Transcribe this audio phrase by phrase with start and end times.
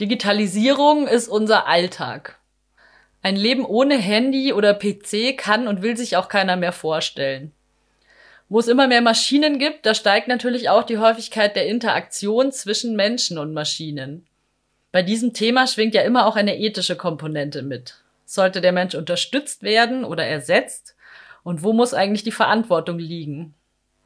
[0.00, 2.40] Digitalisierung ist unser Alltag.
[3.22, 7.52] Ein Leben ohne Handy oder PC kann und will sich auch keiner mehr vorstellen.
[8.48, 12.96] Wo es immer mehr Maschinen gibt, da steigt natürlich auch die Häufigkeit der Interaktion zwischen
[12.96, 14.26] Menschen und Maschinen.
[14.90, 17.94] Bei diesem Thema schwingt ja immer auch eine ethische Komponente mit.
[18.24, 20.96] Sollte der Mensch unterstützt werden oder ersetzt?
[21.44, 23.54] Und wo muss eigentlich die Verantwortung liegen?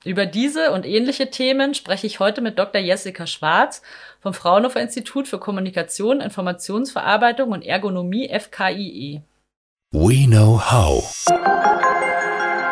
[0.05, 2.81] Über diese und ähnliche Themen spreche ich heute mit Dr.
[2.81, 3.83] Jessica Schwarz
[4.21, 9.23] vom Fraunhofer Institut für Kommunikation, Informationsverarbeitung und Ergonomie FKIE.
[9.91, 11.27] We Know How.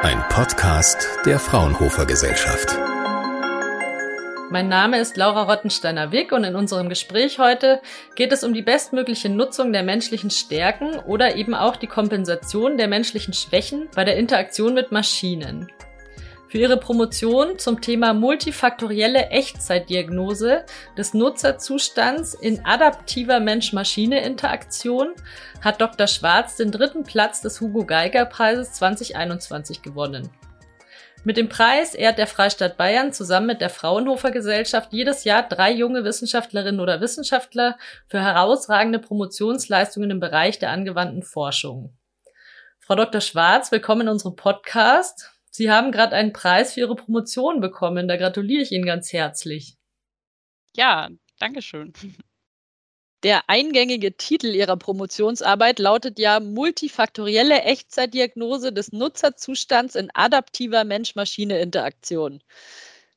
[0.02, 2.78] Ein Podcast der Fraunhofer Gesellschaft.
[4.48, 7.80] Mein Name ist Laura Rottensteiner-Wick und in unserem Gespräch heute
[8.14, 12.86] geht es um die bestmögliche Nutzung der menschlichen Stärken oder eben auch die Kompensation der
[12.86, 15.66] menschlichen Schwächen bei der Interaktion mit Maschinen.
[16.48, 20.64] Für ihre Promotion zum Thema multifaktorielle Echtzeitdiagnose
[20.96, 25.14] des Nutzerzustands in adaptiver Mensch-Maschine-Interaktion
[25.60, 26.06] hat Dr.
[26.06, 30.30] Schwarz den dritten Platz des Hugo Geiger Preises 2021 gewonnen.
[31.24, 35.72] Mit dem Preis ehrt der Freistaat Bayern zusammen mit der Fraunhofer Gesellschaft jedes Jahr drei
[35.72, 41.92] junge Wissenschaftlerinnen oder Wissenschaftler für herausragende Promotionsleistungen im Bereich der angewandten Forschung.
[42.78, 43.20] Frau Dr.
[43.20, 45.35] Schwarz, willkommen in unserem Podcast.
[45.56, 48.08] Sie haben gerade einen Preis für Ihre Promotion bekommen.
[48.08, 49.78] Da gratuliere ich Ihnen ganz herzlich.
[50.74, 51.94] Ja, danke schön.
[53.22, 62.42] Der eingängige Titel Ihrer Promotionsarbeit lautet ja Multifaktorielle Echtzeitdiagnose des Nutzerzustands in adaptiver Mensch-Maschine-Interaktion.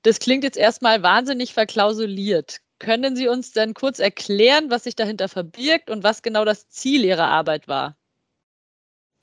[0.03, 2.61] Das klingt jetzt erstmal wahnsinnig verklausuliert.
[2.79, 7.03] Können Sie uns denn kurz erklären, was sich dahinter verbirgt und was genau das Ziel
[7.03, 7.98] Ihrer Arbeit war?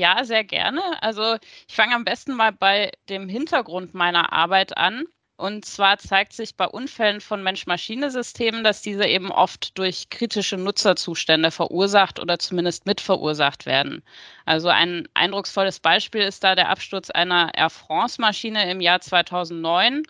[0.00, 0.80] Ja, sehr gerne.
[1.02, 1.36] Also
[1.68, 5.04] ich fange am besten mal bei dem Hintergrund meiner Arbeit an.
[5.38, 11.50] Und zwar zeigt sich bei Unfällen von Mensch-Maschine-Systemen, dass diese eben oft durch kritische Nutzerzustände
[11.50, 14.02] verursacht oder zumindest mitverursacht werden.
[14.46, 20.02] Also ein eindrucksvolles Beispiel ist da der Absturz einer Air France-Maschine im Jahr 2009.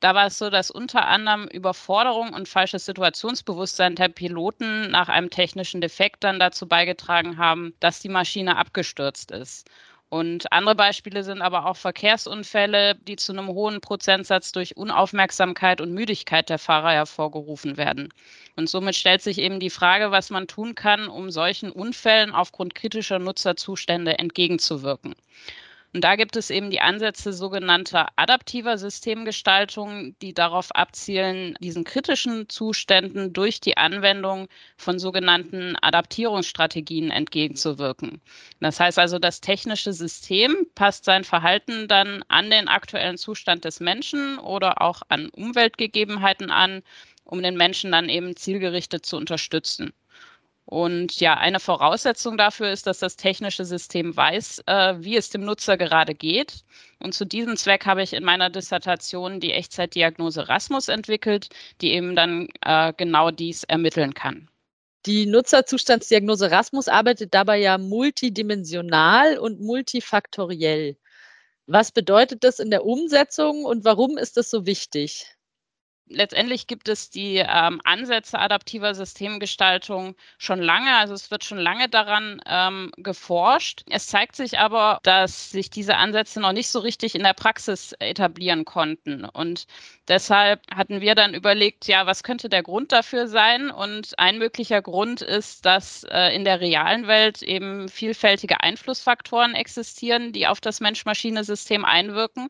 [0.00, 5.30] Da war es so, dass unter anderem Überforderung und falsches Situationsbewusstsein der Piloten nach einem
[5.30, 9.68] technischen Defekt dann dazu beigetragen haben, dass die Maschine abgestürzt ist.
[10.08, 15.92] Und andere Beispiele sind aber auch Verkehrsunfälle, die zu einem hohen Prozentsatz durch Unaufmerksamkeit und
[15.94, 18.12] Müdigkeit der Fahrer hervorgerufen werden.
[18.56, 22.74] Und somit stellt sich eben die Frage, was man tun kann, um solchen Unfällen aufgrund
[22.74, 25.14] kritischer Nutzerzustände entgegenzuwirken.
[25.92, 32.48] Und da gibt es eben die Ansätze sogenannter adaptiver Systemgestaltung, die darauf abzielen, diesen kritischen
[32.48, 34.46] Zuständen durch die Anwendung
[34.76, 38.20] von sogenannten Adaptierungsstrategien entgegenzuwirken.
[38.60, 43.80] Das heißt also, das technische System passt sein Verhalten dann an den aktuellen Zustand des
[43.80, 46.82] Menschen oder auch an Umweltgegebenheiten an,
[47.24, 49.92] um den Menschen dann eben zielgerichtet zu unterstützen.
[50.70, 55.44] Und ja, eine Voraussetzung dafür ist, dass das technische System weiß, äh, wie es dem
[55.44, 56.64] Nutzer gerade geht.
[57.00, 61.48] Und zu diesem Zweck habe ich in meiner Dissertation die Echtzeitdiagnose Rasmus entwickelt,
[61.80, 64.48] die eben dann äh, genau dies ermitteln kann.
[65.06, 70.96] Die Nutzerzustandsdiagnose Rasmus arbeitet dabei ja multidimensional und multifaktoriell.
[71.66, 75.26] Was bedeutet das in der Umsetzung und warum ist das so wichtig?
[76.10, 80.94] Letztendlich gibt es die ähm, Ansätze adaptiver Systemgestaltung schon lange.
[80.96, 83.84] Also es wird schon lange daran ähm, geforscht.
[83.88, 87.92] Es zeigt sich aber, dass sich diese Ansätze noch nicht so richtig in der Praxis
[88.00, 89.24] etablieren konnten.
[89.24, 89.66] Und
[90.08, 93.70] deshalb hatten wir dann überlegt, ja, was könnte der Grund dafür sein?
[93.70, 100.32] Und ein möglicher Grund ist, dass äh, in der realen Welt eben vielfältige Einflussfaktoren existieren,
[100.32, 102.48] die auf das Mensch-Maschine-System einwirken.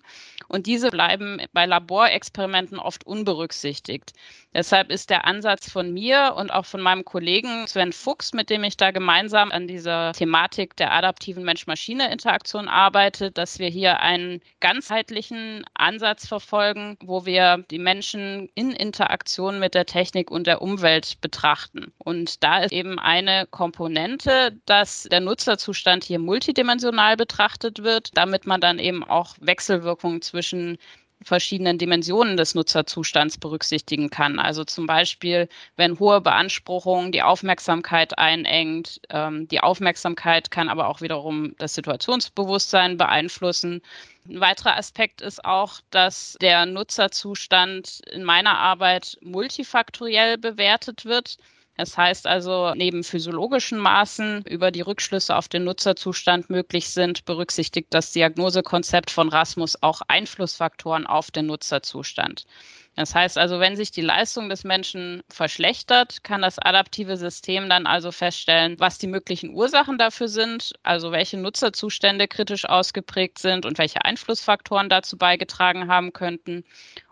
[0.49, 4.12] Und diese bleiben bei Laborexperimenten oft unberücksichtigt berücksichtigt.
[4.53, 8.65] Deshalb ist der Ansatz von mir und auch von meinem Kollegen Sven Fuchs, mit dem
[8.65, 15.65] ich da gemeinsam an dieser Thematik der adaptiven Mensch-Maschine-Interaktion arbeite, dass wir hier einen ganzheitlichen
[15.75, 21.93] Ansatz verfolgen, wo wir die Menschen in Interaktion mit der Technik und der Umwelt betrachten.
[21.99, 28.61] Und da ist eben eine Komponente, dass der Nutzerzustand hier multidimensional betrachtet wird, damit man
[28.61, 30.76] dann eben auch Wechselwirkungen zwischen
[31.22, 34.38] verschiedenen Dimensionen des Nutzerzustands berücksichtigen kann.
[34.38, 39.00] Also zum Beispiel, wenn hohe Beanspruchung die Aufmerksamkeit einengt.
[39.11, 43.82] Ähm, die Aufmerksamkeit kann aber auch wiederum das Situationsbewusstsein beeinflussen.
[44.28, 51.37] Ein weiterer Aspekt ist auch, dass der Nutzerzustand in meiner Arbeit multifaktoriell bewertet wird.
[51.81, 57.87] Das heißt also, neben physiologischen Maßen über die Rückschlüsse auf den Nutzerzustand möglich sind, berücksichtigt
[57.88, 62.44] das Diagnosekonzept von Rasmus auch Einflussfaktoren auf den Nutzerzustand.
[62.97, 67.87] Das heißt also, wenn sich die Leistung des Menschen verschlechtert, kann das adaptive System dann
[67.87, 73.79] also feststellen, was die möglichen Ursachen dafür sind, also welche Nutzerzustände kritisch ausgeprägt sind und
[73.79, 76.62] welche Einflussfaktoren dazu beigetragen haben könnten.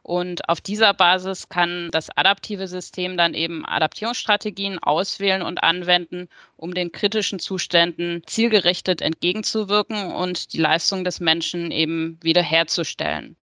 [0.03, 6.75] Und auf dieser Basis kann das adaptive System dann eben Adaptierungsstrategien auswählen und anwenden, um
[6.75, 13.37] den kritischen Zuständen zielgerichtet entgegenzuwirken und die Leistung des Menschen eben wiederherzustellen.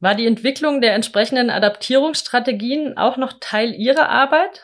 [0.00, 4.62] War die Entwicklung der entsprechenden Adaptierungsstrategien auch noch Teil Ihrer Arbeit?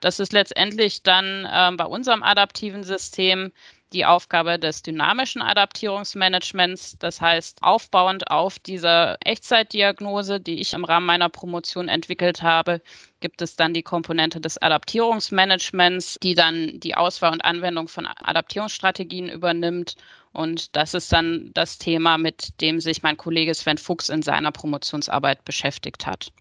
[0.00, 3.52] Das ist letztendlich dann äh, bei unserem adaptiven System
[3.92, 6.98] die Aufgabe des dynamischen Adaptierungsmanagements.
[6.98, 12.82] Das heißt, aufbauend auf dieser Echtzeitdiagnose, die ich im Rahmen meiner Promotion entwickelt habe,
[13.20, 19.28] gibt es dann die Komponente des Adaptierungsmanagements, die dann die Auswahl und Anwendung von Adaptierungsstrategien
[19.28, 19.96] übernimmt.
[20.32, 24.52] Und das ist dann das Thema, mit dem sich mein Kollege Sven Fuchs in seiner
[24.52, 26.32] Promotionsarbeit beschäftigt hat.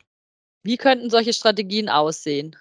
[0.64, 2.56] Wie könnten solche Strategien aussehen?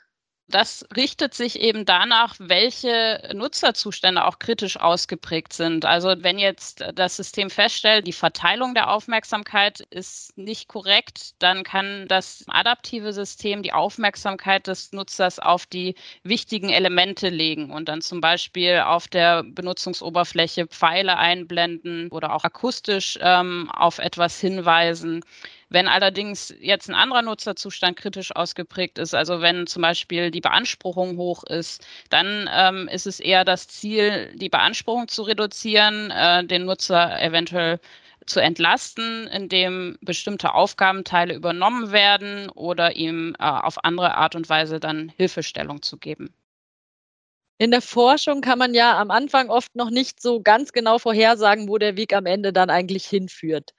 [0.49, 5.87] Das richtet sich eben danach, welche Nutzerzustände auch kritisch ausgeprägt sind.
[5.87, 12.07] Also wenn jetzt das System feststellt, die Verteilung der Aufmerksamkeit ist nicht korrekt, dann kann
[12.09, 15.95] das adaptive System die Aufmerksamkeit des Nutzers auf die
[16.25, 23.19] wichtigen Elemente legen und dann zum Beispiel auf der Benutzungsoberfläche Pfeile einblenden oder auch akustisch
[23.23, 25.25] ähm, auf etwas hinweisen.
[25.75, 31.17] Wenn allerdings jetzt ein anderer Nutzerzustand kritisch ausgeprägt ist, also wenn zum Beispiel die Beanspruchung
[31.17, 36.67] hoch ist, dann ähm, ist es eher das Ziel, die Beanspruchung zu reduzieren, äh, den
[36.67, 37.81] Nutzer eventuell
[38.25, 44.79] zu entlasten, indem bestimmte Aufgabenteile übernommen werden oder ihm äh, auf andere Art und Weise
[44.79, 46.33] dann Hilfestellung zu geben.
[47.59, 51.69] In der Forschung kann man ja am Anfang oft noch nicht so ganz genau vorhersagen,
[51.69, 53.75] wo der Weg am Ende dann eigentlich hinführt.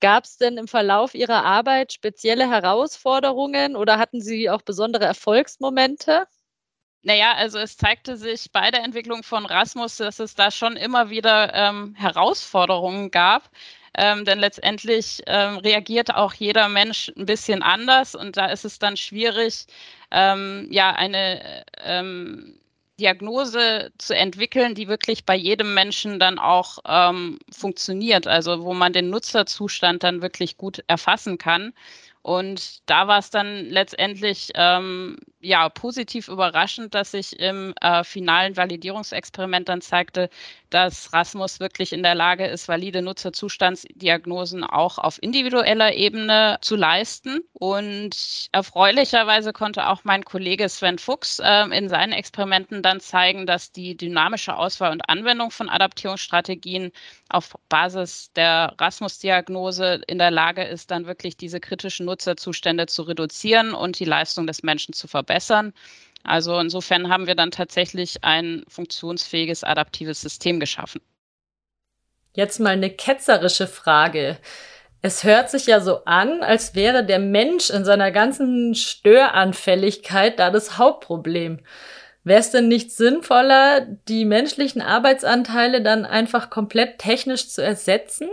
[0.00, 6.26] Gab es denn im Verlauf Ihrer Arbeit spezielle Herausforderungen oder hatten Sie auch besondere Erfolgsmomente?
[7.02, 11.10] Naja, also es zeigte sich bei der Entwicklung von Rasmus, dass es da schon immer
[11.10, 13.50] wieder ähm, Herausforderungen gab.
[13.94, 18.78] Ähm, denn letztendlich ähm, reagiert auch jeder Mensch ein bisschen anders und da ist es
[18.78, 19.66] dann schwierig,
[20.10, 22.60] ähm, ja, eine ähm,
[22.98, 28.92] Diagnose zu entwickeln, die wirklich bei jedem Menschen dann auch ähm, funktioniert, also wo man
[28.92, 31.72] den Nutzerzustand dann wirklich gut erfassen kann.
[32.28, 38.54] Und da war es dann letztendlich ähm, ja positiv überraschend, dass sich im äh, finalen
[38.54, 40.28] Validierungsexperiment dann zeigte,
[40.68, 47.40] dass Rasmus wirklich in der Lage ist, valide Nutzerzustandsdiagnosen auch auf individueller Ebene zu leisten.
[47.54, 53.72] Und erfreulicherweise konnte auch mein Kollege Sven Fuchs äh, in seinen Experimenten dann zeigen, dass
[53.72, 56.92] die dynamische Auswahl und Anwendung von Adaptierungsstrategien
[57.30, 63.74] auf Basis der Rasmus-Diagnose in der Lage ist, dann wirklich diese kritischen Nutzerzustände zu reduzieren
[63.74, 65.72] und die Leistung des Menschen zu verbessern.
[66.24, 71.00] Also insofern haben wir dann tatsächlich ein funktionsfähiges adaptives System geschaffen.
[72.34, 74.36] Jetzt mal eine ketzerische Frage.
[75.00, 80.50] Es hört sich ja so an, als wäre der Mensch in seiner ganzen Störanfälligkeit da
[80.50, 81.60] das Hauptproblem.
[82.24, 88.28] Wäre es denn nicht sinnvoller, die menschlichen Arbeitsanteile dann einfach komplett technisch zu ersetzen?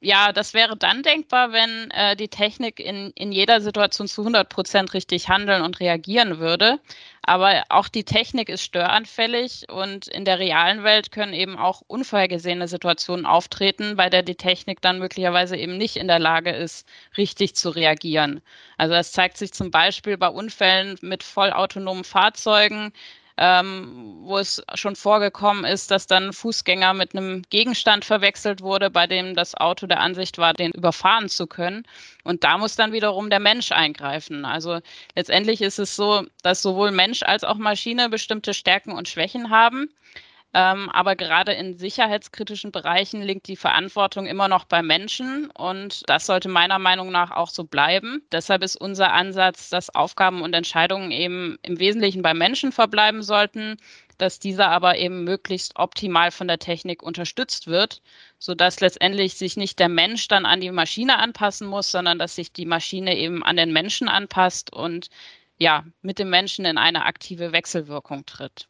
[0.00, 4.48] Ja, das wäre dann denkbar, wenn äh, die Technik in, in jeder Situation zu 100
[4.48, 6.78] Prozent richtig handeln und reagieren würde.
[7.22, 12.68] Aber auch die Technik ist störanfällig und in der realen Welt können eben auch unvorhergesehene
[12.68, 17.56] Situationen auftreten, bei der die Technik dann möglicherweise eben nicht in der Lage ist, richtig
[17.56, 18.40] zu reagieren.
[18.78, 22.92] Also das zeigt sich zum Beispiel bei Unfällen mit vollautonomen Fahrzeugen
[23.38, 29.06] ähm, wo es schon vorgekommen ist, dass dann Fußgänger mit einem Gegenstand verwechselt wurde, bei
[29.06, 31.84] dem das Auto der Ansicht war, den überfahren zu können.
[32.24, 34.44] Und da muss dann wiederum der Mensch eingreifen.
[34.44, 34.80] Also
[35.14, 39.88] letztendlich ist es so, dass sowohl Mensch als auch Maschine bestimmte Stärken und Schwächen haben.
[40.54, 46.24] Ähm, aber gerade in sicherheitskritischen Bereichen liegt die Verantwortung immer noch bei Menschen und das
[46.24, 48.22] sollte meiner Meinung nach auch so bleiben.
[48.32, 53.76] Deshalb ist unser Ansatz, dass Aufgaben und Entscheidungen eben im Wesentlichen bei Menschen verbleiben sollten,
[54.16, 58.00] dass dieser aber eben möglichst optimal von der Technik unterstützt wird,
[58.38, 62.52] sodass letztendlich sich nicht der Mensch dann an die Maschine anpassen muss, sondern dass sich
[62.52, 65.08] die Maschine eben an den Menschen anpasst und
[65.58, 68.68] ja, mit dem Menschen in eine aktive Wechselwirkung tritt.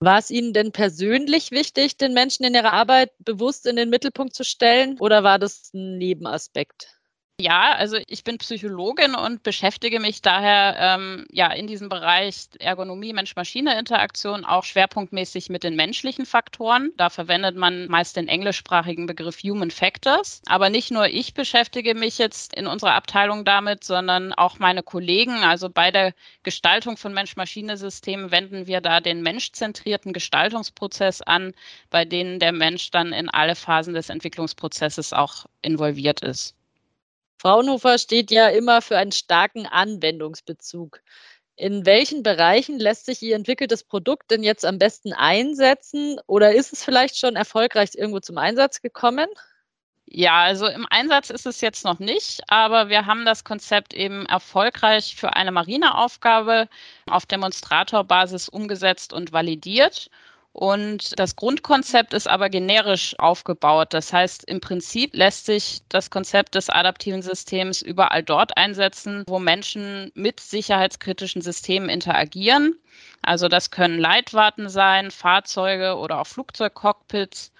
[0.00, 4.34] War es Ihnen denn persönlich wichtig, den Menschen in ihrer Arbeit bewusst in den Mittelpunkt
[4.34, 6.97] zu stellen oder war das ein Nebenaspekt?
[7.40, 13.12] Ja, also ich bin Psychologin und beschäftige mich daher ähm, ja in diesem Bereich Ergonomie,
[13.12, 16.90] Mensch-Maschine-Interaktion auch schwerpunktmäßig mit den menschlichen Faktoren.
[16.96, 20.42] Da verwendet man meist den englischsprachigen Begriff Human Factors.
[20.48, 25.44] Aber nicht nur ich beschäftige mich jetzt in unserer Abteilung damit, sondern auch meine Kollegen.
[25.44, 31.54] Also bei der Gestaltung von Mensch-Maschine-Systemen wenden wir da den menschzentrierten Gestaltungsprozess an,
[31.88, 36.57] bei denen der Mensch dann in alle Phasen des Entwicklungsprozesses auch involviert ist.
[37.38, 41.00] Fraunhofer steht ja immer für einen starken Anwendungsbezug.
[41.56, 46.20] In welchen Bereichen lässt sich Ihr entwickeltes Produkt denn jetzt am besten einsetzen?
[46.26, 49.28] Oder ist es vielleicht schon erfolgreich irgendwo zum Einsatz gekommen?
[50.10, 54.24] Ja, also im Einsatz ist es jetzt noch nicht, aber wir haben das Konzept eben
[54.26, 56.68] erfolgreich für eine Marineaufgabe
[57.06, 60.10] auf Demonstratorbasis umgesetzt und validiert.
[60.60, 63.94] Und das Grundkonzept ist aber generisch aufgebaut.
[63.94, 69.38] Das heißt, im Prinzip lässt sich das Konzept des adaptiven Systems überall dort einsetzen, wo
[69.38, 72.74] Menschen mit sicherheitskritischen Systemen interagieren.
[73.22, 77.52] Also das können Leitwarten sein, Fahrzeuge oder auch Flugzeugcockpits.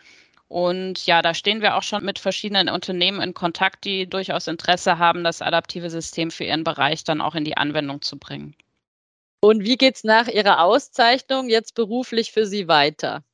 [0.48, 4.98] Und ja, da stehen wir auch schon mit verschiedenen Unternehmen in Kontakt, die durchaus Interesse
[4.98, 8.56] haben, das adaptive System für ihren Bereich dann auch in die Anwendung zu bringen.
[9.40, 13.24] Und wie geht es nach Ihrer Auszeichnung jetzt beruflich für Sie weiter?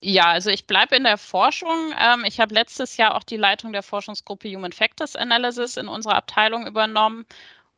[0.00, 1.92] Ja, also ich bleibe in der Forschung.
[1.98, 6.14] Ähm, ich habe letztes Jahr auch die Leitung der Forschungsgruppe Human Factors Analysis in unserer
[6.16, 7.26] Abteilung übernommen.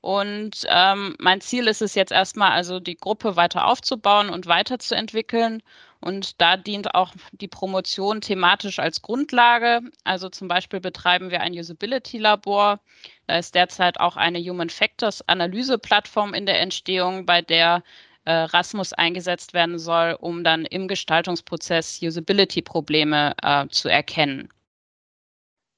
[0.03, 5.63] Und ähm, mein Ziel ist es jetzt erstmal, also die Gruppe weiter aufzubauen und weiterzuentwickeln.
[6.01, 9.81] Und da dient auch die Promotion thematisch als Grundlage.
[10.05, 12.81] Also zum Beispiel betreiben wir ein Usability-Labor.
[13.27, 17.83] Da ist derzeit auch eine Human Factors Analyse-Plattform in der Entstehung, bei der
[18.25, 24.49] äh, Rasmus eingesetzt werden soll, um dann im Gestaltungsprozess Usability-Probleme äh, zu erkennen.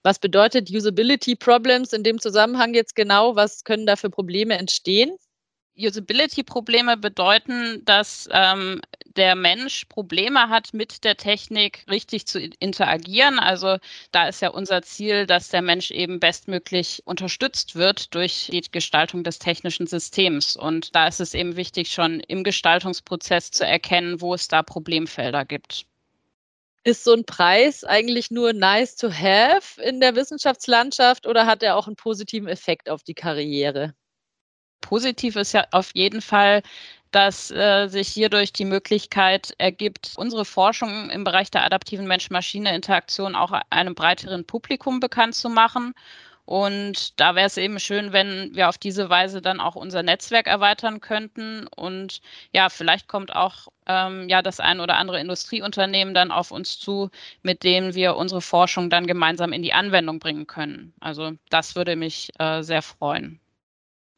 [0.04, 3.36] Was bedeutet Usability Problems in dem Zusammenhang jetzt genau?
[3.36, 5.16] Was können da für Probleme entstehen?
[5.76, 8.80] Usability-Probleme bedeuten, dass ähm,
[9.16, 13.38] der Mensch Probleme hat, mit der Technik richtig zu interagieren.
[13.38, 13.78] Also
[14.10, 19.24] da ist ja unser Ziel, dass der Mensch eben bestmöglich unterstützt wird durch die Gestaltung
[19.24, 20.56] des technischen Systems.
[20.56, 25.44] Und da ist es eben wichtig, schon im Gestaltungsprozess zu erkennen, wo es da Problemfelder
[25.44, 25.86] gibt.
[26.84, 31.76] Ist so ein Preis eigentlich nur nice to have in der Wissenschaftslandschaft oder hat er
[31.76, 33.94] auch einen positiven Effekt auf die Karriere?
[34.82, 36.62] Positiv ist ja auf jeden Fall,
[37.12, 43.52] dass äh, sich hierdurch die Möglichkeit ergibt, unsere Forschung im Bereich der adaptiven Mensch-Maschine-Interaktion auch
[43.70, 45.94] einem breiteren Publikum bekannt zu machen.
[46.44, 50.46] Und da wäre es eben schön, wenn wir auf diese Weise dann auch unser Netzwerk
[50.48, 51.66] erweitern könnten.
[51.68, 52.20] Und
[52.52, 57.10] ja, vielleicht kommt auch ähm, ja das ein oder andere Industrieunternehmen dann auf uns zu,
[57.42, 60.94] mit denen wir unsere Forschung dann gemeinsam in die Anwendung bringen können.
[61.00, 63.41] Also das würde mich äh, sehr freuen.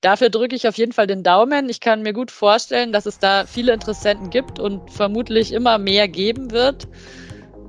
[0.05, 1.71] Dafür drücke ich auf jeden Fall den Daumen.
[1.71, 6.09] Ich kann mir gut vorstellen, dass es da viele Interessenten gibt und vermutlich immer mehr
[6.09, 6.87] geben wird.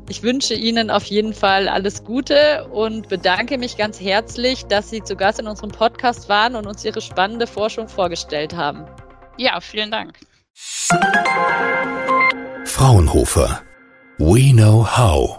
[0.09, 5.01] Ich wünsche Ihnen auf jeden Fall alles Gute und bedanke mich ganz herzlich, dass Sie
[5.01, 8.85] zu Gast in unserem Podcast waren und uns Ihre spannende Forschung vorgestellt haben.
[9.37, 10.19] Ja, vielen Dank.
[12.65, 13.61] Fraunhofer.
[14.17, 15.37] We know how.